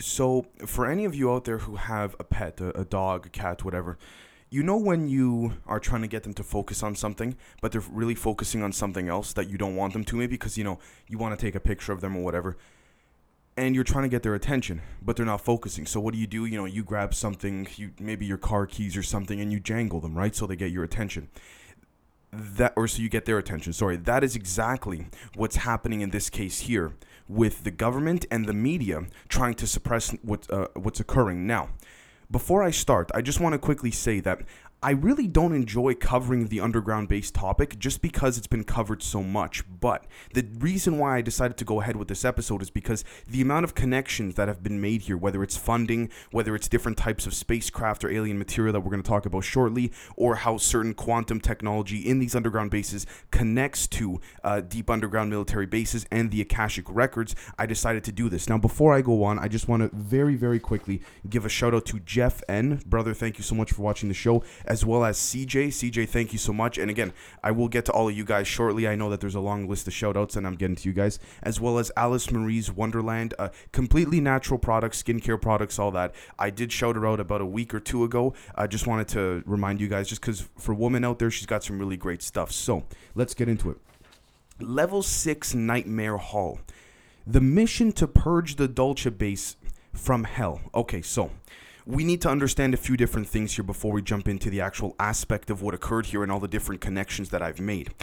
[0.00, 3.28] So, for any of you out there who have a pet, a, a dog, a
[3.28, 3.98] cat, whatever,
[4.48, 7.82] you know when you are trying to get them to focus on something, but they're
[7.92, 10.78] really focusing on something else that you don't want them to, maybe because you know
[11.06, 12.56] you want to take a picture of them or whatever,
[13.58, 15.84] and you're trying to get their attention, but they're not focusing.
[15.84, 16.46] So what do you do?
[16.46, 20.00] You know, you grab something, you maybe your car keys or something, and you jangle
[20.00, 20.34] them, right?
[20.34, 21.28] So they get your attention
[22.32, 26.30] that or so you get their attention sorry that is exactly what's happening in this
[26.30, 26.92] case here
[27.30, 31.46] with the government and the media trying to suppress what, uh, what's occurring.
[31.46, 31.70] Now
[32.30, 34.42] before i start i just want to quickly say that
[34.82, 39.22] I really don't enjoy covering the underground based topic just because it's been covered so
[39.22, 39.62] much.
[39.78, 43.42] But the reason why I decided to go ahead with this episode is because the
[43.42, 47.26] amount of connections that have been made here, whether it's funding, whether it's different types
[47.26, 50.94] of spacecraft or alien material that we're going to talk about shortly, or how certain
[50.94, 56.40] quantum technology in these underground bases connects to uh, deep underground military bases and the
[56.40, 58.48] Akashic records, I decided to do this.
[58.48, 61.74] Now, before I go on, I just want to very, very quickly give a shout
[61.74, 62.80] out to Jeff N.
[62.86, 65.66] Brother, thank you so much for watching the show as well as CJ.
[65.66, 66.78] CJ, thank you so much.
[66.78, 68.86] And again, I will get to all of you guys shortly.
[68.86, 70.92] I know that there's a long list of shout outs and I'm getting to you
[70.92, 76.14] guys, as well as Alice Marie's Wonderland, uh, completely natural products, skincare products, all that.
[76.38, 78.32] I did shout her out about a week or two ago.
[78.54, 81.64] I just wanted to remind you guys, just because for women out there, she's got
[81.64, 82.52] some really great stuff.
[82.52, 82.84] So
[83.16, 83.78] let's get into it.
[84.60, 86.60] Level 6 Nightmare Hall.
[87.26, 89.56] The mission to purge the Dulce base
[89.92, 90.60] from hell.
[90.76, 91.32] Okay, so
[91.86, 94.94] we need to understand a few different things here before we jump into the actual
[94.98, 97.94] aspect of what occurred here and all the different connections that I've made.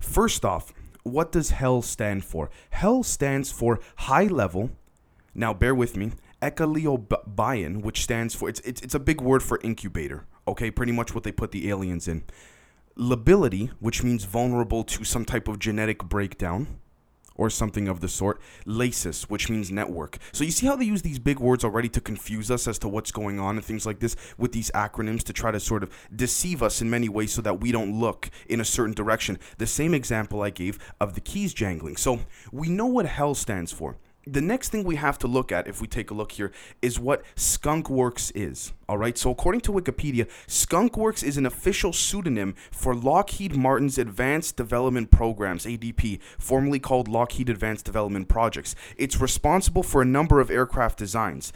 [0.00, 0.72] First off,
[1.02, 2.50] what does HELL stand for?
[2.70, 4.70] HELL stands for high level.
[5.34, 6.12] Now, bear with me.
[6.42, 10.26] Ekaleobion, which stands for it's, it's it's a big word for incubator.
[10.48, 12.24] Okay, pretty much what they put the aliens in.
[12.96, 16.80] Lability, which means vulnerable to some type of genetic breakdown
[17.40, 18.38] or something of the sort.
[18.66, 20.18] Lasis, which means network.
[20.30, 22.88] So you see how they use these big words already to confuse us as to
[22.88, 25.90] what's going on and things like this with these acronyms to try to sort of
[26.14, 29.38] deceive us in many ways so that we don't look in a certain direction.
[29.56, 31.96] The same example I gave of the keys jangling.
[31.96, 32.20] So
[32.52, 35.80] we know what hell stands for the next thing we have to look at, if
[35.80, 38.72] we take a look here, is what Skunkworks is.
[38.88, 44.56] All right, so according to Wikipedia, Skunkworks is an official pseudonym for Lockheed Martin's Advanced
[44.56, 48.74] Development Programs, ADP, formerly called Lockheed Advanced Development Projects.
[48.96, 51.52] It's responsible for a number of aircraft designs.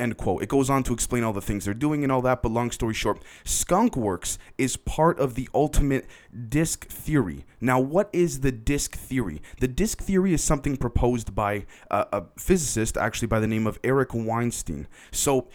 [0.00, 0.42] End quote.
[0.42, 2.70] It goes on to explain all the things they're doing and all that, but long
[2.70, 6.06] story short, Skunkworks is part of the ultimate
[6.48, 7.44] disk theory.
[7.60, 9.42] Now, what is the disk theory?
[9.60, 13.78] The disk theory is something proposed by uh, a physicist, actually by the name of
[13.84, 14.86] Eric Weinstein.
[15.10, 15.48] So,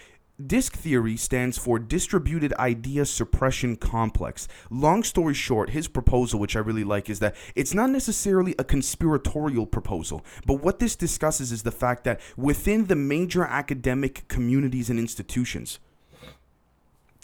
[0.43, 4.49] Disk theory stands for Distributed Idea Suppression Complex.
[4.69, 8.65] Long story short, his proposal, which I really like, is that it's not necessarily a
[8.65, 14.89] conspiratorial proposal, but what this discusses is the fact that within the major academic communities
[14.89, 15.79] and institutions,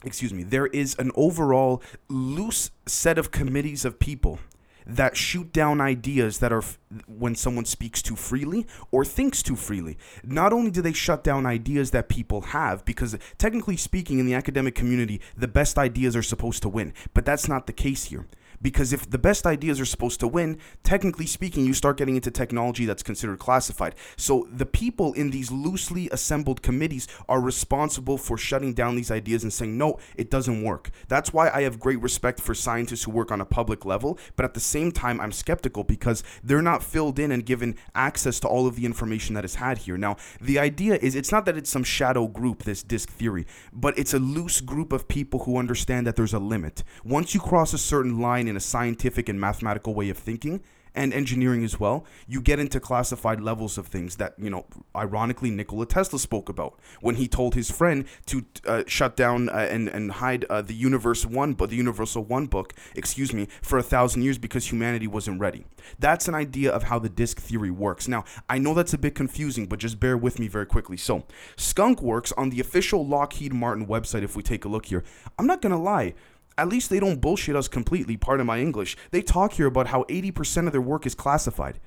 [0.05, 4.39] excuse me, there is an overall loose set of committees of people
[4.85, 9.55] that shoot down ideas that are f- when someone speaks too freely or thinks too
[9.55, 9.97] freely.
[10.23, 14.33] Not only do they shut down ideas that people have, because technically speaking, in the
[14.33, 18.27] academic community, the best ideas are supposed to win, but that's not the case here.
[18.61, 22.31] Because if the best ideas are supposed to win, technically speaking, you start getting into
[22.31, 23.95] technology that's considered classified.
[24.17, 29.43] So the people in these loosely assembled committees are responsible for shutting down these ideas
[29.43, 30.91] and saying, no, it doesn't work.
[31.07, 34.45] That's why I have great respect for scientists who work on a public level, but
[34.45, 38.47] at the same time, I'm skeptical because they're not filled in and given access to
[38.47, 39.97] all of the information that is had here.
[39.97, 43.97] Now, the idea is it's not that it's some shadow group, this disk theory, but
[43.97, 46.83] it's a loose group of people who understand that there's a limit.
[47.03, 50.61] Once you cross a certain line in a scientific and mathematical way of thinking
[50.93, 55.49] and engineering as well, you get into classified levels of things that, you know, ironically,
[55.49, 59.87] Nikola Tesla spoke about when he told his friend to uh, shut down uh, and,
[59.87, 63.83] and hide uh, the Universe One, but the Universal One book, excuse me, for a
[63.83, 65.65] thousand years because humanity wasn't ready.
[65.99, 68.07] That's an idea of how the disk theory works.
[68.07, 70.97] Now, I know that's a bit confusing, but just bear with me very quickly.
[70.97, 71.23] So,
[71.55, 74.23] Skunk works on the official Lockheed Martin website.
[74.23, 75.03] If we take a look here,
[75.39, 76.15] I'm not gonna lie
[76.61, 78.95] at least they don't bullshit us completely, pardon my English.
[79.09, 81.79] They talk here about how 80% of their work is classified.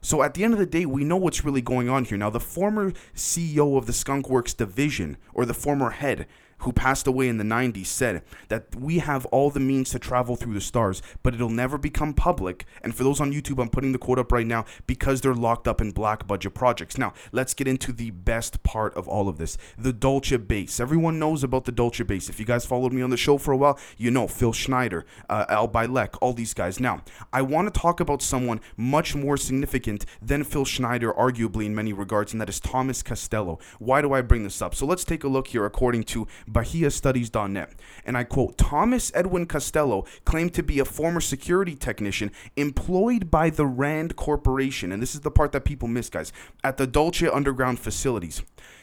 [0.00, 2.16] So at the end of the day, we know what's really going on here.
[2.16, 6.28] Now, the former CEO of the Skunkworks division, or the former head,
[6.62, 10.36] who passed away in the 90s, said that we have all the means to travel
[10.36, 12.64] through the stars, but it'll never become public.
[12.82, 15.68] And for those on YouTube, I'm putting the quote up right now because they're locked
[15.68, 16.98] up in black budget projects.
[16.98, 20.80] Now, let's get into the best part of all of this the Dulce base.
[20.80, 22.28] Everyone knows about the Dulce base.
[22.28, 25.04] If you guys followed me on the show for a while, you know Phil Schneider,
[25.28, 26.80] uh, Al Bielek, all these guys.
[26.80, 31.74] Now, I want to talk about someone much more significant than Phil Schneider, arguably in
[31.74, 33.58] many regards, and that is Thomas Costello.
[33.78, 34.74] Why do I bring this up?
[34.74, 37.72] So let's take a look here according to BahiaStudies.net.
[38.04, 43.50] And I quote Thomas Edwin Costello claimed to be a former security technician employed by
[43.50, 44.92] the RAND Corporation.
[44.92, 46.32] And this is the part that people miss, guys,
[46.62, 48.42] at the Dulce Underground facilities.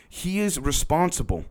[0.10, 1.46] He is responsible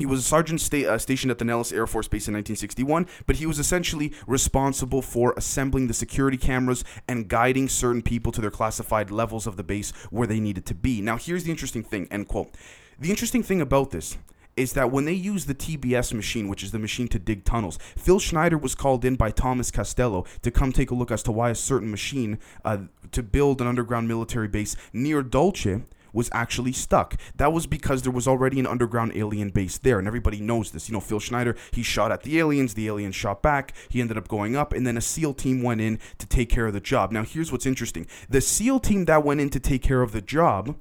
[0.00, 3.06] he was a sergeant sta- uh, stationed at the Nellis Air Force Base in 1961,
[3.26, 8.40] but he was essentially responsible for assembling the security cameras and guiding certain people to
[8.40, 11.02] their classified levels of the base where they needed to be.
[11.02, 12.54] Now, here's the interesting thing, end quote.
[12.98, 14.16] The interesting thing about this
[14.56, 17.78] is that when they used the TBS machine, which is the machine to dig tunnels,
[17.96, 21.32] Phil Schneider was called in by Thomas Costello to come take a look as to
[21.32, 22.78] why a certain machine uh,
[23.12, 25.82] to build an underground military base near Dulce
[26.12, 27.16] was actually stuck.
[27.36, 30.88] That was because there was already an underground alien base there, and everybody knows this.
[30.88, 34.18] You know, Phil Schneider, he shot at the aliens, the aliens shot back, he ended
[34.18, 36.80] up going up, and then a SEAL team went in to take care of the
[36.80, 37.12] job.
[37.12, 40.20] Now, here's what's interesting the SEAL team that went in to take care of the
[40.20, 40.76] job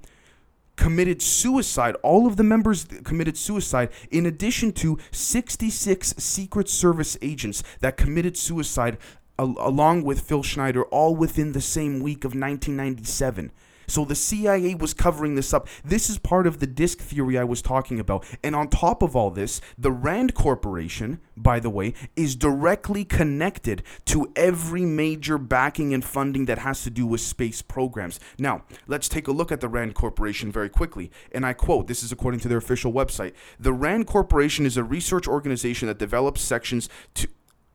[0.80, 1.96] committed suicide.
[2.04, 8.38] All of the members committed suicide, in addition to 66 Secret Service agents that committed
[8.38, 8.98] suicide
[9.38, 13.52] al- along with Phil Schneider, all within the same week of 1997.
[13.90, 15.68] So the CIA was covering this up.
[15.84, 18.26] This is part of the disk theory I was talking about.
[18.44, 23.84] And on top of all this, the RAND Corporation, by the way, is directly connected
[24.06, 28.20] to every major backing and funding that has to do with space programs.
[28.38, 31.12] Now, let's take a look at the RAND Corporation very quickly.
[31.32, 33.34] And I quote this is according to their official website.
[33.60, 37.28] The RAND Corporation is a research organization that develops sections to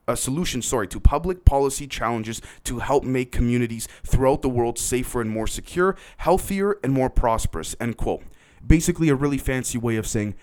[0.07, 5.21] a solution, sorry, to public policy challenges to help make communities throughout the world safer
[5.21, 7.75] and more secure, healthier and more prosperous.
[7.81, 8.23] End quote.
[8.67, 10.35] Basically, a really fancy way of saying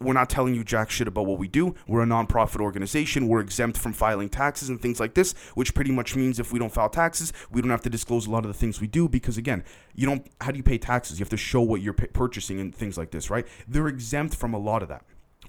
[0.00, 1.74] we're not telling you jack shit about what we do.
[1.86, 3.28] We're a nonprofit organization.
[3.28, 6.58] We're exempt from filing taxes and things like this, which pretty much means if we
[6.58, 9.08] don't file taxes, we don't have to disclose a lot of the things we do
[9.08, 9.64] because again,
[9.94, 11.18] you don't how do you pay taxes?
[11.18, 13.46] You have to show what you're purchasing and things like this, right?
[13.66, 15.04] They're exempt from a lot of that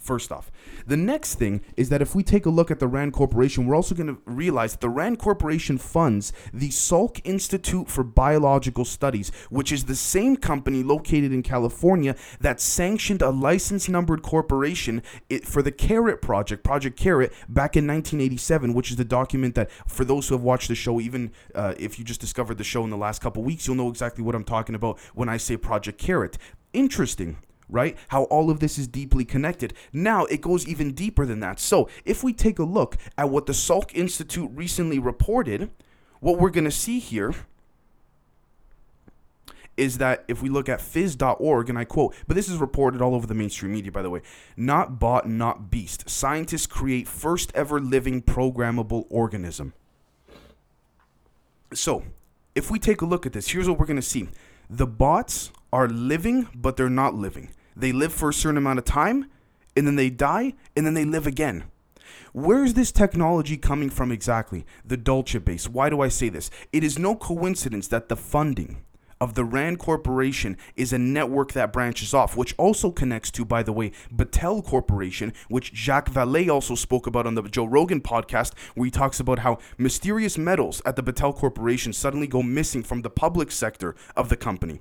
[0.06, 0.52] first off.
[0.86, 3.76] The next thing is that if we take a look at the RAND Corporation, we're
[3.76, 9.32] also going to realize that the RAND Corporation funds the Salk Institute for Biological Studies,
[9.50, 15.02] which is the same company located in California that sanctioned a license numbered corporation
[15.44, 20.06] for the Carrot Project, Project Carrot, back in 1987, which is the document that, for
[20.06, 22.90] those who have watched the show, even uh, if you just discovered the show in
[22.90, 25.98] the last couple weeks, you'll know exactly what I'm talking about when I say Project
[25.98, 26.38] Carrot.
[26.74, 27.38] Interesting
[27.70, 27.98] right?
[28.10, 29.74] How all of this is deeply connected.
[29.92, 31.60] Now it goes even deeper than that.
[31.60, 35.72] So if we take a look at what the Salk Institute recently reported,
[36.20, 37.34] what we're going to see here
[39.78, 43.14] is that if we look at phys.org, and I quote, but this is reported all
[43.14, 44.22] over the mainstream media, by the way,
[44.56, 46.10] not bot, not beast.
[46.10, 49.74] Scientists create first ever living programmable organism.
[51.74, 52.04] So,
[52.54, 54.30] if we take a look at this, here's what we're going to see
[54.70, 57.50] the bots are living, but they're not living.
[57.76, 59.30] They live for a certain amount of time,
[59.76, 61.66] and then they die, and then they live again.
[62.32, 64.66] Where's this technology coming from exactly?
[64.86, 65.68] The Dulce base.
[65.68, 66.50] Why do I say this?
[66.72, 68.86] It is no coincidence that the funding
[69.20, 73.62] of the RAND Corporation is a network that branches off, which also connects to, by
[73.62, 78.54] the way, Battelle Corporation, which Jacques Vallée also spoke about on the Joe Rogan podcast,
[78.76, 83.02] where he talks about how mysterious metals at the Battelle Corporation suddenly go missing from
[83.02, 84.80] the public sector of the company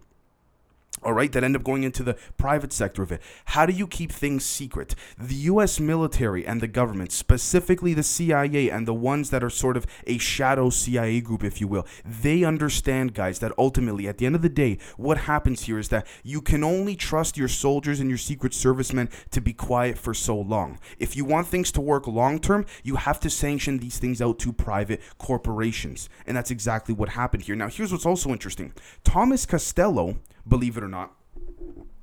[1.04, 3.20] all right, that end up going into the private sector of it.
[3.46, 4.94] How do you keep things secret?
[5.18, 9.76] The US military and the government, specifically the CIA and the ones that are sort
[9.76, 14.26] of a shadow CIA group, if you will, they understand, guys, that ultimately, at the
[14.26, 18.00] end of the day, what happens here is that you can only trust your soldiers
[18.00, 20.78] and your Secret Servicemen to be quiet for so long.
[20.98, 24.38] If you want things to work long term, you have to sanction these things out
[24.40, 26.08] to private corporations.
[26.26, 27.56] And that's exactly what happened here.
[27.56, 28.72] Now, here's what's also interesting
[29.04, 31.12] Thomas Costello believe it or not,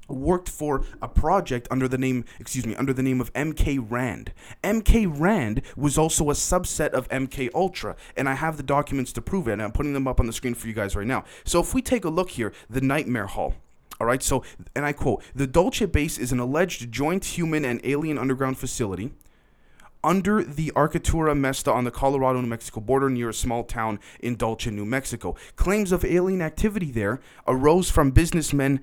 [0.08, 4.34] worked for a project under the name, excuse me, under the name of MK Rand.
[4.64, 9.22] MK Rand was also a subset of MK Ultra, and I have the documents to
[9.22, 11.24] prove it, and I'm putting them up on the screen for you guys right now.
[11.44, 13.56] So if we take a look here, the Nightmare Hall.
[14.00, 14.44] All right, so,
[14.76, 19.12] and I quote, the Dulce base is an alleged joint human and alien underground facility
[20.04, 24.36] under the Archuleta Mesa on the Colorado New Mexico border near a small town in
[24.36, 25.36] Dulce, New Mexico.
[25.56, 28.82] Claims of alien activity there arose from businessmen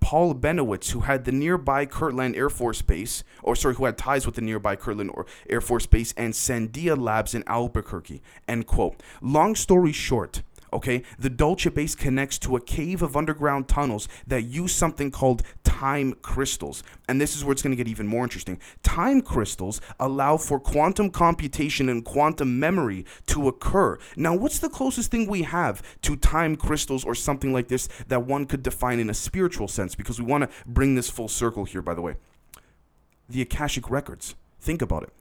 [0.00, 4.24] Paul Bennewitz, who had the nearby Kirtland Air Force Base, or sorry, who had ties
[4.24, 5.10] with the nearby Kirtland
[5.48, 8.22] Air Force Base and Sandia Labs in Albuquerque.
[8.48, 9.02] End quote.
[9.20, 10.42] Long story short,
[10.72, 15.42] okay, the Dulce base connects to a cave of underground tunnels that use something called
[15.82, 16.84] time crystals.
[17.08, 18.60] And this is where it's going to get even more interesting.
[18.84, 23.98] Time crystals allow for quantum computation and quantum memory to occur.
[24.14, 28.24] Now, what's the closest thing we have to time crystals or something like this that
[28.24, 29.96] one could define in a spiritual sense?
[29.96, 32.14] Because we want to bring this full circle here, by the way.
[33.28, 34.36] The Akashic Records.
[34.60, 35.12] Think about it.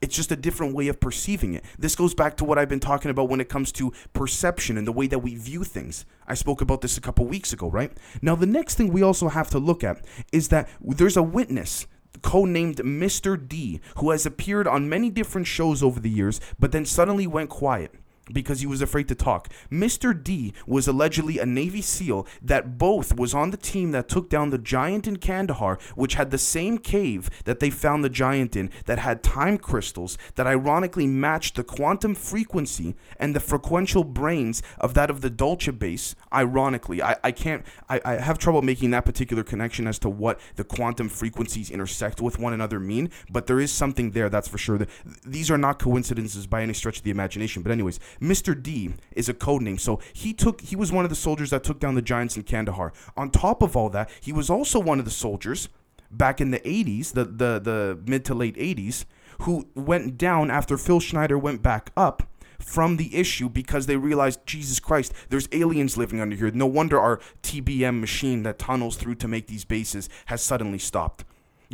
[0.00, 1.64] It's just a different way of perceiving it.
[1.76, 4.86] This goes back to what I've been talking about when it comes to perception and
[4.86, 6.04] the way that we view things.
[6.26, 7.92] I spoke about this a couple weeks ago, right?
[8.22, 11.86] Now, the next thing we also have to look at is that there's a witness
[12.20, 13.36] codenamed Mr.
[13.36, 17.50] D, who has appeared on many different shows over the years, but then suddenly went
[17.50, 17.92] quiet
[18.32, 19.48] because he was afraid to talk.
[19.70, 20.14] Mr.
[20.14, 24.50] D was allegedly a Navy SEAL that both was on the team that took down
[24.50, 28.70] the giant in Kandahar, which had the same cave that they found the giant in,
[28.86, 34.94] that had time crystals that ironically matched the quantum frequency and the frequential brains of
[34.94, 36.14] that of the Dulce base.
[36.32, 40.40] Ironically, I, I can't, I, I have trouble making that particular connection as to what
[40.56, 44.58] the quantum frequencies intersect with one another mean, but there is something there, that's for
[44.58, 44.86] sure.
[45.24, 47.62] These are not coincidences by any stretch of the imagination.
[47.62, 48.60] But, anyways, Mr.
[48.60, 49.78] D is a code name.
[49.78, 52.42] So he took he was one of the soldiers that took down the giants in
[52.42, 52.92] Kandahar.
[53.16, 55.68] On top of all that, he was also one of the soldiers
[56.10, 59.04] back in the 80s, the the the mid to late 80s,
[59.42, 62.22] who went down after Phil Schneider went back up
[62.58, 66.50] from the issue because they realized Jesus Christ, there's aliens living under here.
[66.50, 71.24] No wonder our TBM machine that tunnels through to make these bases has suddenly stopped.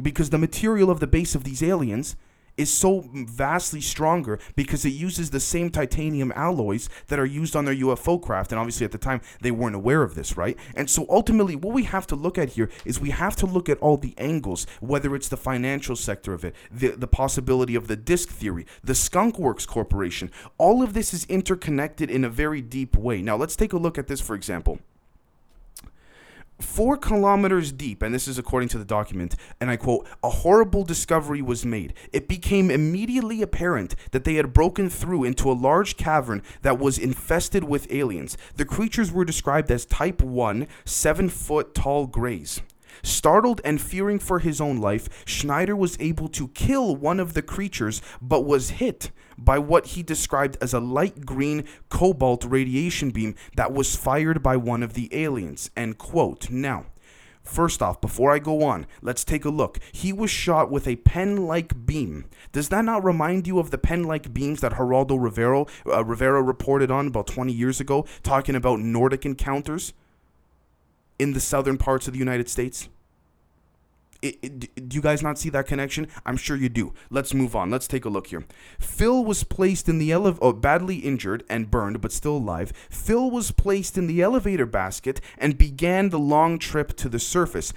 [0.00, 2.16] Because the material of the base of these aliens
[2.60, 7.64] is so vastly stronger because it uses the same titanium alloys that are used on
[7.64, 8.52] their UFO craft.
[8.52, 10.58] And obviously, at the time, they weren't aware of this, right?
[10.76, 13.68] And so ultimately, what we have to look at here is we have to look
[13.68, 17.88] at all the angles, whether it's the financial sector of it, the, the possibility of
[17.88, 20.30] the disk theory, the Skunk Works Corporation.
[20.58, 23.22] All of this is interconnected in a very deep way.
[23.22, 24.78] Now, let's take a look at this, for example
[26.62, 30.84] four kilometers deep, and this is according to the document, and I quote, a horrible
[30.84, 31.94] discovery was made.
[32.12, 36.98] It became immediately apparent that they had broken through into a large cavern that was
[36.98, 38.36] infested with aliens.
[38.56, 42.62] The creatures were described as Type 1, seven foot tall greys.
[43.02, 47.42] Startled and fearing for his own life, Schneider was able to kill one of the
[47.42, 53.35] creatures but was hit by what he described as a light green cobalt radiation beam
[53.56, 55.70] that was fired by one of the aliens.
[55.76, 56.50] End quote.
[56.50, 56.87] Now,
[57.42, 59.78] First off, before I go on, let's take a look.
[59.92, 62.26] He was shot with a pen like beam.
[62.52, 66.42] Does that not remind you of the pen like beams that Geraldo Rivera, uh, Rivera
[66.42, 69.94] reported on about 20 years ago, talking about Nordic encounters
[71.20, 72.88] in the southern parts of the United States?
[74.22, 76.08] It, it, do you guys not see that connection?
[76.26, 76.92] I'm sure you do.
[77.10, 77.70] Let's move on.
[77.70, 78.44] Let's take a look here.
[78.78, 82.72] Phil was placed in the elevator, oh, badly injured and burned, but still alive.
[82.90, 87.72] Phil was placed in the elevator basket and began the long trip to the surface.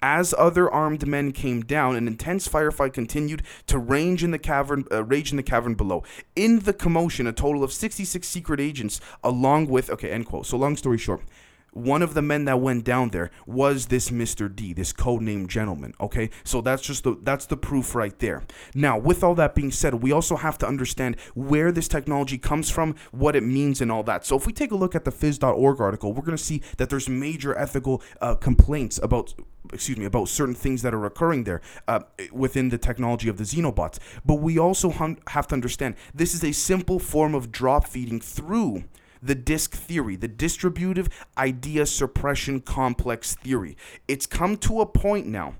[0.00, 4.84] As other armed men came down, an intense firefight continued to range in the cavern,
[4.92, 6.04] uh, rage in the cavern below.
[6.36, 10.46] In the commotion, a total of 66 secret agents, along with okay, end quote.
[10.46, 11.22] So long story short,
[11.72, 14.54] one of the men that went down there was this Mr.
[14.54, 15.94] D, this codenamed gentleman.
[16.00, 18.44] Okay, so that's just the that's the proof right there.
[18.74, 22.70] Now, with all that being said, we also have to understand where this technology comes
[22.70, 24.24] from, what it means, and all that.
[24.26, 26.90] So if we take a look at the Phys.org article, we're going to see that
[26.90, 29.34] there's major ethical uh, complaints about
[29.72, 32.00] excuse me about certain things that are occurring there uh,
[32.32, 33.98] within the technology of the xenobots.
[34.24, 34.90] But we also
[35.26, 38.84] have to understand this is a simple form of drop feeding through
[39.22, 43.76] the disk theory, the distributive idea suppression complex theory.
[44.06, 45.54] It's come to a point now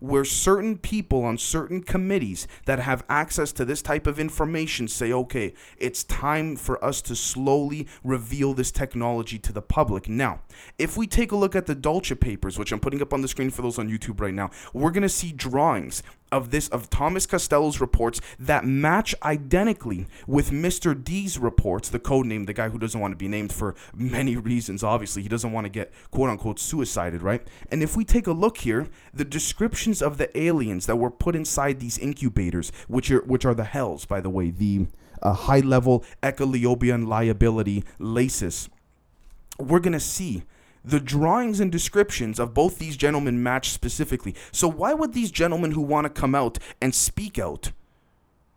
[0.00, 5.10] where certain people on certain committees that have access to this type of information say,
[5.12, 10.08] okay, it's time for us to slowly reveal this technology to the public.
[10.08, 10.40] Now,
[10.78, 13.28] if we take a look at the Dulce papers, which I'm putting up on the
[13.28, 16.02] screen for those on YouTube right now, we're going to see drawings
[16.34, 20.92] of this of Thomas Costello's reports that match identically with Mr.
[20.92, 24.36] D's reports, the code name, the guy who doesn't want to be named for many
[24.36, 24.82] reasons.
[24.82, 27.46] Obviously, he doesn't want to get quote unquote suicided, right?
[27.70, 31.36] And if we take a look here, the descriptions of the aliens that were put
[31.36, 34.88] inside these incubators, which are which are the hells, by the way, the
[35.22, 38.68] uh, high level echolobian liability laces,
[39.60, 40.42] we're gonna see
[40.84, 44.34] the drawings and descriptions of both these gentlemen match specifically.
[44.52, 47.72] So why would these gentlemen who want to come out and speak out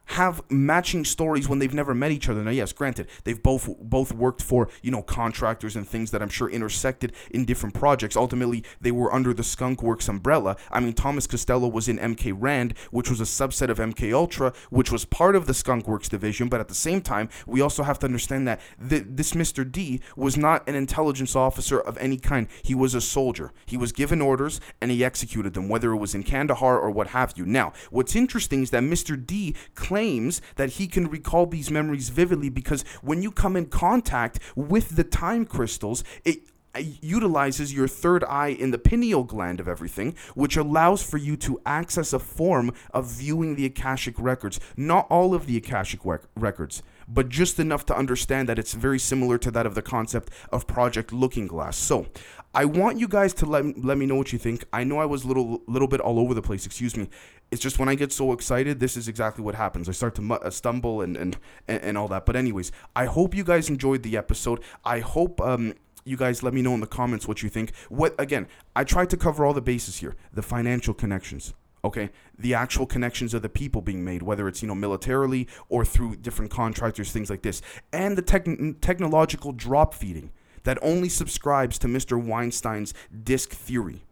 [0.08, 2.44] have matching stories when they've never met each other.
[2.44, 6.30] Now, yes, granted, they've both both worked for you know contractors and things that I'm
[6.30, 8.16] sure intersected in different projects.
[8.16, 10.58] Ultimately, they were under the Skunk Works umbrella.
[10.72, 14.54] I mean, Thomas Costello was in MK Rand, which was a subset of MK Ultra,
[14.70, 16.50] which was part of the Skunk Works division.
[16.50, 19.70] But at the same time, we also have to understand that th- this Mr.
[19.70, 22.48] D was not an intelligence officer of any kind.
[22.64, 23.52] He was a soldier.
[23.66, 27.08] He was given orders and he executed them, whether it was in Kandahar or what
[27.08, 27.46] have you.
[27.46, 29.24] Now, what's interesting is that Mr.
[29.24, 29.56] D
[29.98, 34.96] claims that he can recall these memories vividly because when you come in contact with
[34.96, 36.38] the time crystals, it
[36.76, 41.36] uh, utilizes your third eye in the pineal gland of everything, which allows for you
[41.36, 44.60] to access a form of viewing the Akashic records.
[44.76, 49.00] Not all of the Akashic rec- records, but just enough to understand that it's very
[49.00, 51.78] similar to that of the concept of Project Looking Glass.
[51.78, 52.08] So,
[52.54, 54.66] I want you guys to let, let me know what you think.
[54.74, 57.08] I know I was a little little bit all over the place, excuse me.
[57.52, 59.88] It's just when I get so excited, this is exactly what happens.
[59.88, 61.38] I start to mu- uh, stumble and, and
[61.68, 62.26] and and all that.
[62.26, 64.62] But anyways, I hope you guys enjoyed the episode.
[64.84, 65.74] I hope um
[66.04, 67.76] you guys let me know in the comments what you think.
[67.90, 70.16] What again, I tried to cover all the bases here.
[70.34, 71.54] The financial connections,
[71.88, 75.84] okay the actual connections of the people being made whether it's you know militarily or
[75.84, 78.48] through different contractors things like this and the tech-
[78.82, 80.32] technological drop feeding
[80.64, 84.04] that only subscribes to mr weinstein's disk theory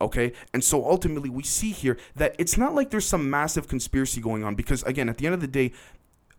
[0.00, 0.32] okay?
[0.54, 4.42] And so ultimately we see here that it's not like there's some massive conspiracy going
[4.42, 5.72] on because again at the end of the day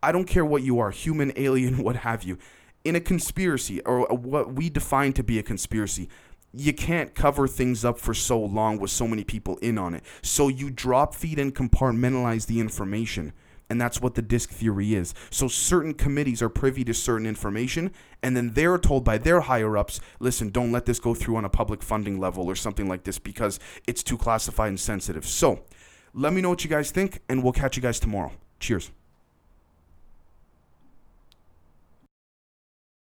[0.03, 2.37] i don't care what you are human alien what have you
[2.83, 6.09] in a conspiracy or what we define to be a conspiracy
[6.53, 10.03] you can't cover things up for so long with so many people in on it.
[10.21, 13.33] So you drop feed and compartmentalize the information.
[13.69, 15.13] And that's what the disk theory is.
[15.29, 19.77] So certain committees are privy to certain information, and then they're told by their higher
[19.77, 23.05] ups, listen, don't let this go through on a public funding level or something like
[23.05, 25.25] this because it's too classified and sensitive.
[25.25, 25.63] So
[26.13, 28.33] let me know what you guys think, and we'll catch you guys tomorrow.
[28.59, 28.91] Cheers.